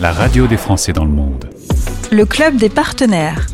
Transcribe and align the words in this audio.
la 0.00 0.12
radio 0.12 0.46
des 0.46 0.56
Français 0.56 0.92
dans 0.92 1.04
le 1.04 1.10
monde. 1.10 1.48
Le 2.10 2.24
club 2.24 2.56
des 2.56 2.68
partenaires. 2.68 3.46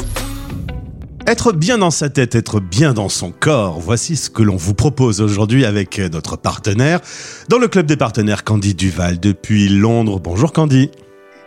Être 1.26 1.52
bien 1.52 1.78
dans 1.78 1.90
sa 1.90 2.08
tête, 2.08 2.34
être 2.34 2.60
bien 2.60 2.94
dans 2.94 3.08
son 3.08 3.32
corps, 3.32 3.78
voici 3.80 4.16
ce 4.16 4.30
que 4.30 4.42
l'on 4.42 4.56
vous 4.56 4.72
propose 4.72 5.20
aujourd'hui 5.20 5.66
avec 5.66 5.98
notre 5.98 6.36
partenaire. 6.36 7.00
Dans 7.48 7.58
le 7.58 7.68
club 7.68 7.86
des 7.86 7.96
partenaires, 7.96 8.44
Candy 8.44 8.74
Duval, 8.74 9.20
depuis 9.20 9.68
Londres. 9.68 10.20
Bonjour 10.20 10.52
Candy. 10.52 10.90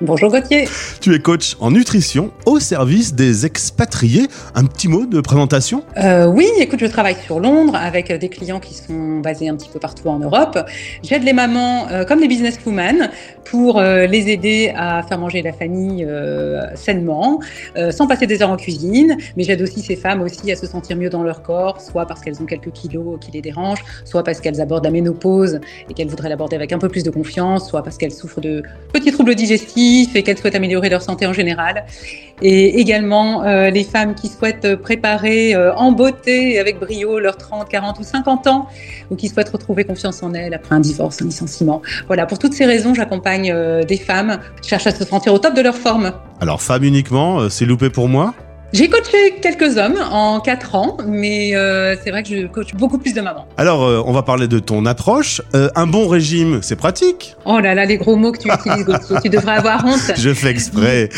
Bonjour 0.03 0.31
Gauthier. 0.31 0.67
Tu 0.99 1.13
es 1.13 1.19
coach 1.19 1.55
en 1.59 1.69
nutrition 1.69 2.31
au 2.47 2.59
service 2.59 3.13
des 3.13 3.45
expatriés. 3.45 4.27
Un 4.55 4.65
petit 4.65 4.87
mot 4.87 5.05
de 5.05 5.21
présentation 5.21 5.83
euh, 5.97 6.25
Oui, 6.25 6.47
écoute, 6.57 6.79
je 6.79 6.87
travaille 6.87 7.17
sur 7.23 7.39
Londres 7.39 7.75
avec 7.75 8.11
des 8.11 8.29
clients 8.29 8.59
qui 8.59 8.73
sont 8.73 9.19
basés 9.19 9.47
un 9.47 9.55
petit 9.55 9.69
peu 9.69 9.77
partout 9.77 10.07
en 10.07 10.17
Europe. 10.17 10.57
J'aide 11.03 11.23
les 11.23 11.33
mamans 11.33 11.87
euh, 11.91 12.03
comme 12.03 12.19
les 12.19 12.27
businesswomen 12.27 13.11
pour 13.45 13.77
euh, 13.77 14.07
les 14.07 14.29
aider 14.29 14.73
à 14.75 15.03
faire 15.03 15.19
manger 15.19 15.43
la 15.43 15.53
famille 15.53 16.03
euh, 16.03 16.63
sainement, 16.73 17.39
euh, 17.77 17.91
sans 17.91 18.07
passer 18.07 18.25
des 18.25 18.41
heures 18.41 18.49
en 18.49 18.57
cuisine. 18.57 19.17
Mais 19.37 19.43
j'aide 19.43 19.61
aussi 19.61 19.81
ces 19.81 19.95
femmes 19.95 20.23
aussi 20.23 20.51
à 20.51 20.55
se 20.55 20.65
sentir 20.65 20.97
mieux 20.97 21.11
dans 21.11 21.21
leur 21.21 21.43
corps, 21.43 21.79
soit 21.79 22.07
parce 22.07 22.21
qu'elles 22.21 22.41
ont 22.41 22.45
quelques 22.45 22.71
kilos 22.71 23.19
qui 23.21 23.29
les 23.29 23.41
dérangent, 23.41 23.83
soit 24.03 24.23
parce 24.23 24.41
qu'elles 24.41 24.61
abordent 24.61 24.85
la 24.85 24.91
ménopause 24.91 25.59
et 25.87 25.93
qu'elles 25.93 26.09
voudraient 26.09 26.29
l'aborder 26.29 26.55
avec 26.55 26.73
un 26.73 26.79
peu 26.79 26.89
plus 26.89 27.03
de 27.03 27.11
confiance, 27.11 27.69
soit 27.69 27.83
parce 27.83 27.97
qu'elles 27.99 28.13
souffrent 28.13 28.41
de 28.41 28.63
petits 28.93 29.11
troubles 29.11 29.35
digestifs 29.35 29.90
et 30.15 30.23
qu'elles 30.23 30.37
souhaitent 30.37 30.55
améliorer 30.55 30.89
leur 30.89 31.01
santé 31.01 31.25
en 31.25 31.33
général. 31.33 31.85
Et 32.41 32.79
également 32.79 33.43
euh, 33.43 33.69
les 33.69 33.83
femmes 33.83 34.15
qui 34.15 34.27
souhaitent 34.27 34.75
préparer 34.75 35.53
euh, 35.53 35.73
en 35.75 35.91
beauté 35.91 36.59
avec 36.59 36.79
brio 36.79 37.19
leurs 37.19 37.37
30, 37.37 37.69
40 37.69 37.99
ou 37.99 38.03
50 38.03 38.47
ans, 38.47 38.67
ou 39.11 39.15
qui 39.15 39.27
souhaitent 39.29 39.49
retrouver 39.49 39.83
confiance 39.83 40.23
en 40.23 40.33
elles 40.33 40.53
après 40.53 40.73
un 40.75 40.79
divorce, 40.79 41.21
un 41.21 41.25
licenciement. 41.25 41.81
Voilà, 42.07 42.25
pour 42.25 42.39
toutes 42.39 42.53
ces 42.53 42.65
raisons, 42.65 42.93
j'accompagne 42.93 43.51
euh, 43.51 43.83
des 43.83 43.97
femmes 43.97 44.39
qui 44.61 44.69
cherchent 44.69 44.87
à 44.87 44.95
se 44.95 45.05
sentir 45.05 45.33
au 45.33 45.39
top 45.39 45.53
de 45.53 45.61
leur 45.61 45.75
forme. 45.75 46.13
Alors, 46.39 46.61
femme 46.61 46.83
uniquement, 46.83 47.49
c'est 47.49 47.65
loupé 47.65 47.89
pour 47.89 48.07
moi 48.07 48.33
j'ai 48.73 48.87
coaché 48.87 49.35
quelques 49.41 49.77
hommes 49.77 49.97
en 50.11 50.39
4 50.39 50.75
ans, 50.75 50.97
mais 51.05 51.55
euh, 51.55 51.95
c'est 52.01 52.09
vrai 52.09 52.23
que 52.23 52.29
je 52.29 52.47
coach 52.47 52.73
beaucoup 52.73 52.97
plus 52.97 53.13
de 53.13 53.19
mamans. 53.19 53.45
Alors, 53.57 53.83
euh, 53.83 54.01
on 54.05 54.13
va 54.13 54.23
parler 54.23 54.47
de 54.47 54.59
ton 54.59 54.85
approche. 54.85 55.41
Euh, 55.53 55.69
un 55.75 55.87
bon 55.87 56.07
régime, 56.07 56.59
c'est 56.61 56.77
pratique 56.77 57.35
Oh 57.45 57.59
là 57.59 57.75
là, 57.75 57.83
les 57.83 57.97
gros 57.97 58.15
mots 58.15 58.31
que 58.31 58.39
tu 58.39 58.49
utilises, 58.49 58.85
Gauthier, 58.85 59.17
tu 59.23 59.29
devrais 59.29 59.57
avoir 59.57 59.85
honte. 59.85 60.13
Je 60.17 60.33
fais 60.33 60.49
exprès. 60.49 61.09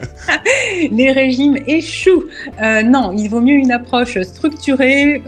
les 0.90 1.10
régimes 1.10 1.56
échouent. 1.66 2.24
Non, 2.60 3.14
il 3.16 3.28
vaut 3.28 3.40
mieux 3.40 3.54
une 3.56 3.72
approche 3.72 4.20
structurée, 4.20 5.22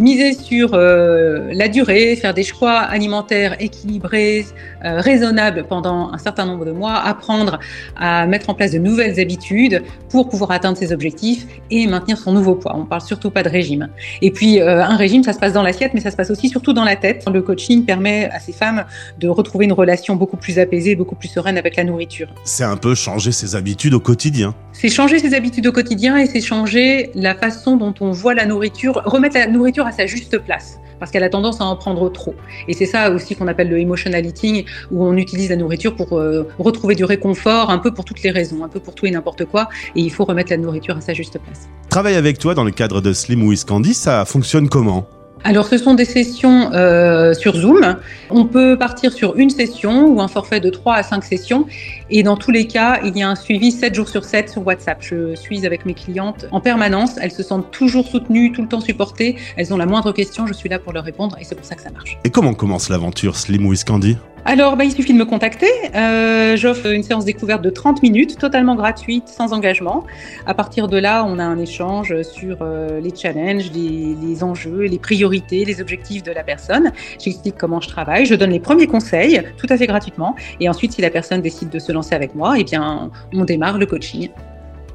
miser 0.00 0.32
sur 0.32 0.70
euh, 0.72 1.50
la 1.52 1.68
durée, 1.68 2.16
faire 2.16 2.34
des 2.34 2.42
choix 2.42 2.72
alimentaires 2.72 3.56
équilibrés, 3.60 4.46
euh, 4.84 5.00
raisonnables 5.00 5.64
pendant 5.68 6.10
un 6.12 6.18
certain 6.18 6.46
nombre 6.46 6.64
de 6.64 6.72
mois, 6.72 6.94
apprendre 6.94 7.60
à 7.96 8.26
mettre 8.26 8.48
en 8.48 8.54
place 8.54 8.72
de 8.72 8.78
nouvelles 8.78 9.20
habitudes 9.20 9.82
pour 10.08 10.28
pouvoir 10.28 10.52
atteindre 10.52 10.78
ses 10.78 10.92
objectifs 10.92 11.46
et 11.70 11.86
maintenir 11.86 12.16
son 12.16 12.32
nouveau 12.32 12.54
poids. 12.54 12.74
On 12.76 12.86
parle 12.86 13.02
surtout 13.02 13.30
pas 13.30 13.42
de 13.42 13.50
régime. 13.50 13.88
Et 14.22 14.30
puis, 14.30 14.60
euh, 14.60 14.82
un 14.82 14.96
régime, 14.96 15.22
ça 15.22 15.34
se 15.34 15.38
passe 15.38 15.52
dans 15.52 15.62
l'assiette, 15.62 15.92
mais 15.92 16.00
ça 16.00 16.10
se 16.10 16.16
passe 16.16 16.30
aussi 16.30 16.48
surtout 16.48 16.72
dans 16.72 16.84
la 16.84 16.96
tête. 16.96 17.24
Le 17.30 17.42
coaching 17.42 17.84
permet 17.84 18.30
à 18.32 18.40
ces 18.40 18.52
femmes 18.52 18.84
de 19.18 19.28
retrouver 19.28 19.66
une 19.66 19.72
relation 19.72 20.16
beaucoup 20.16 20.38
plus 20.38 20.58
apaisée, 20.58 20.96
beaucoup 20.96 21.14
plus 21.14 21.28
sereine 21.28 21.58
avec 21.58 21.76
la 21.76 21.84
nourriture. 21.84 22.28
C'est 22.44 22.64
un 22.64 22.78
peu 22.78 22.94
changer 22.94 23.32
ses 23.32 23.54
habitudes 23.54 23.92
au 23.92 24.00
quotidien. 24.00 24.54
C'est 24.72 24.88
changer 24.88 25.18
ses 25.18 25.34
habitudes 25.34 25.66
au 25.66 25.72
quotidien 25.72 26.16
et 26.16 26.26
c'est 26.26 26.40
changer 26.40 27.10
la 27.14 27.34
façon 27.34 27.76
dont 27.76 27.94
on 28.00 28.12
voit 28.12 28.34
la 28.34 28.46
nourriture, 28.46 29.02
remettre 29.04 29.36
la 29.36 29.46
nourriture 29.46 29.86
à 29.86 29.89
sa 29.92 30.06
juste 30.06 30.38
place 30.38 30.78
parce 31.00 31.10
qu'elle 31.10 31.24
a 31.24 31.30
tendance 31.30 31.60
à 31.60 31.64
en 31.64 31.74
prendre 31.74 32.12
trop. 32.12 32.34
Et 32.68 32.74
c'est 32.74 32.86
ça 32.86 33.10
aussi 33.10 33.34
qu'on 33.34 33.48
appelle 33.48 33.70
le 33.70 33.78
emotional 33.80 34.24
eating, 34.24 34.64
où 34.92 35.04
on 35.04 35.16
utilise 35.16 35.48
la 35.48 35.56
nourriture 35.56 35.96
pour 35.96 36.18
euh, 36.18 36.46
retrouver 36.58 36.94
du 36.94 37.04
réconfort, 37.04 37.70
un 37.70 37.78
peu 37.78 37.92
pour 37.92 38.04
toutes 38.04 38.22
les 38.22 38.30
raisons, 38.30 38.62
un 38.62 38.68
peu 38.68 38.80
pour 38.80 38.94
tout 38.94 39.06
et 39.06 39.10
n'importe 39.10 39.46
quoi, 39.46 39.68
et 39.96 40.00
il 40.00 40.12
faut 40.12 40.24
remettre 40.24 40.50
la 40.50 40.58
nourriture 40.58 40.96
à 40.96 41.00
sa 41.00 41.14
juste 41.14 41.38
place. 41.38 41.68
Travailler 41.88 42.16
avec 42.16 42.38
toi 42.38 42.54
dans 42.54 42.64
le 42.64 42.70
cadre 42.70 43.00
de 43.00 43.12
Slim 43.12 43.42
with 43.42 43.64
Candy, 43.64 43.94
ça 43.94 44.24
fonctionne 44.26 44.68
comment? 44.68 45.08
Alors, 45.42 45.66
ce 45.66 45.78
sont 45.78 45.94
des 45.94 46.04
sessions 46.04 46.70
euh, 46.74 47.32
sur 47.32 47.56
Zoom. 47.56 47.96
On 48.28 48.44
peut 48.44 48.76
partir 48.76 49.12
sur 49.12 49.36
une 49.36 49.48
session 49.48 50.06
ou 50.06 50.20
un 50.20 50.28
forfait 50.28 50.60
de 50.60 50.68
3 50.68 50.96
à 50.96 51.02
5 51.02 51.24
sessions. 51.24 51.66
Et 52.10 52.22
dans 52.22 52.36
tous 52.36 52.50
les 52.50 52.66
cas, 52.66 53.00
il 53.04 53.16
y 53.16 53.22
a 53.22 53.28
un 53.28 53.34
suivi 53.34 53.72
7 53.72 53.94
jours 53.94 54.08
sur 54.08 54.24
7 54.24 54.50
sur 54.50 54.66
WhatsApp. 54.66 54.98
Je 55.00 55.34
suis 55.34 55.64
avec 55.64 55.86
mes 55.86 55.94
clientes 55.94 56.46
en 56.50 56.60
permanence. 56.60 57.12
Elles 57.20 57.32
se 57.32 57.42
sentent 57.42 57.70
toujours 57.70 58.06
soutenues, 58.06 58.52
tout 58.52 58.62
le 58.62 58.68
temps 58.68 58.80
supportées. 58.80 59.36
Elles 59.56 59.72
ont 59.72 59.78
la 59.78 59.86
moindre 59.86 60.12
question, 60.12 60.46
je 60.46 60.52
suis 60.52 60.68
là 60.68 60.78
pour 60.78 60.92
leur 60.92 61.04
répondre 61.04 61.36
et 61.40 61.44
c'est 61.44 61.54
pour 61.54 61.64
ça 61.64 61.74
que 61.74 61.82
ça 61.82 61.90
marche. 61.90 62.18
Et 62.24 62.30
comment 62.30 62.52
commence 62.52 62.90
l'aventure 62.90 63.36
Slim 63.36 63.66
with 63.66 63.84
Candy 63.84 64.18
alors, 64.50 64.76
bah, 64.76 64.82
il 64.82 64.90
suffit 64.90 65.12
de 65.12 65.18
me 65.18 65.24
contacter. 65.24 65.70
Euh, 65.94 66.56
J'offre 66.56 66.86
une 66.86 67.04
séance 67.04 67.24
découverte 67.24 67.62
de 67.62 67.70
30 67.70 68.02
minutes, 68.02 68.36
totalement 68.36 68.74
gratuite, 68.74 69.28
sans 69.28 69.52
engagement. 69.52 70.04
À 70.44 70.54
partir 70.54 70.88
de 70.88 70.98
là, 70.98 71.24
on 71.24 71.38
a 71.38 71.44
un 71.44 71.56
échange 71.56 72.20
sur 72.22 72.56
euh, 72.60 73.00
les 73.00 73.14
challenges, 73.14 73.70
les, 73.72 74.42
enjeux, 74.42 74.86
les 74.86 74.98
priorités, 74.98 75.64
les 75.64 75.80
objectifs 75.80 76.24
de 76.24 76.32
la 76.32 76.42
personne. 76.42 76.90
J'explique 77.20 77.54
comment 77.56 77.80
je 77.80 77.86
travaille, 77.86 78.26
je 78.26 78.34
donne 78.34 78.50
les 78.50 78.58
premiers 78.58 78.88
conseils, 78.88 79.40
tout 79.56 79.68
à 79.70 79.76
fait 79.76 79.86
gratuitement. 79.86 80.34
Et 80.58 80.68
ensuite, 80.68 80.94
si 80.94 81.00
la 81.00 81.10
personne 81.10 81.42
décide 81.42 81.68
de 81.68 81.78
se 81.78 81.92
lancer 81.92 82.16
avec 82.16 82.34
moi, 82.34 82.56
eh 82.58 82.64
bien, 82.64 83.12
on 83.32 83.44
démarre 83.44 83.78
le 83.78 83.86
coaching. 83.86 84.30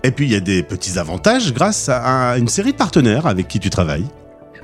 Et 0.04 0.12
puis, 0.12 0.26
il 0.26 0.34
y 0.34 0.36
a 0.36 0.42
des 0.42 0.64
petits 0.64 1.00
avantages 1.00 1.54
grâce 1.54 1.88
à 1.88 2.38
une 2.38 2.50
série 2.50 2.74
de 2.74 2.78
partenaires 2.78 3.26
avec 3.26 3.48
qui 3.48 3.62
tu 3.62 3.70
travailles. 3.70 4.06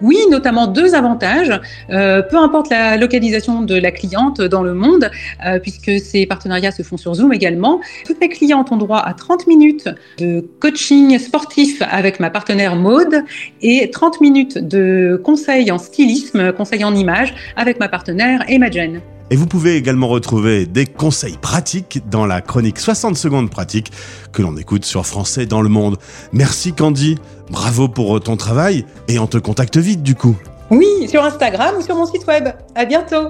Oui, 0.02 0.18
notamment 0.30 0.68
deux 0.68 0.96
avantages. 0.96 1.60
Euh, 1.90 2.22
peu 2.22 2.38
importe 2.38 2.70
la 2.70 2.98
localisation 2.98 3.62
de 3.62 3.76
la 3.76 3.92
cliente 3.92 4.42
dans 4.42 4.64
le 4.64 4.74
monde, 4.74 5.10
euh, 5.46 5.60
puisque 5.60 6.00
ces 6.00 6.26
partenariats 6.26 6.72
se 6.72 6.84
font 6.84 6.98
sur 6.98 7.14
Zoom 7.14 7.34
également. 7.34 7.82
Toutes 8.06 8.20
mes 8.20 8.30
clientes 8.30 8.72
ont 8.72 8.78
droit 8.78 9.00
à 9.00 9.14
30 9.14 9.48
minutes 9.48 9.90
de 10.18 10.44
coaching 10.60 11.18
sportif 11.20 11.82
avec 11.90 12.20
ma 12.20 12.30
partenaire 12.30 12.76
Maude 12.76 13.24
et 13.62 13.90
30 13.92 14.22
minutes 14.22 14.58
de 14.58 15.22
conseils 15.24 15.72
en 15.72 15.78
stylisme, 15.78 16.52
conseils 16.54 16.84
en 16.84 16.96
image 16.96 17.34
avec 17.56 17.80
ma 17.80 17.88
partenaire 17.88 18.44
Imogen. 18.50 19.02
Et 19.32 19.38
vous 19.38 19.48
pouvez 19.48 19.78
également 19.78 20.10
retrouver 20.10 20.66
des 20.66 20.86
conseils 20.86 21.38
pratiques 21.38 22.02
dans 22.10 22.26
la 22.26 22.42
chronique 22.42 22.78
60 22.78 23.16
secondes 23.16 23.50
pratiques 23.50 23.90
que 24.34 24.42
l'on 24.42 24.58
écoute 24.58 24.84
sur 24.84 25.06
Français 25.06 25.46
dans 25.46 25.62
le 25.62 25.70
monde. 25.70 25.98
Merci 26.34 26.74
Candy, 26.74 27.18
bravo 27.50 27.88
pour 27.88 28.20
ton 28.20 28.36
travail 28.36 28.86
et 29.08 29.20
on 29.20 29.28
te 29.28 29.38
contacte 29.38 29.78
vite 29.78 30.04
du 30.04 30.16
coup. 30.16 30.36
Oui, 30.70 31.08
sur 31.08 31.24
Instagram 31.24 31.76
ou 31.80 31.82
sur 31.82 31.96
mon 31.96 32.06
site 32.06 32.28
web. 32.28 32.50
À 32.76 32.84
bientôt. 32.84 33.30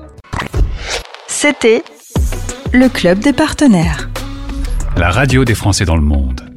C'était 1.28 1.84
le 2.74 2.90
club 2.90 3.20
des 3.20 3.34
partenaires. 3.34 4.10
La 4.98 5.12
radio 5.12 5.46
des 5.46 5.56
Français 5.56 5.86
dans 5.86 5.96
le 5.96 6.02
monde. 6.02 6.51